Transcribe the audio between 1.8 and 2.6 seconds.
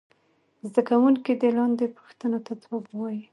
پوښتنو ته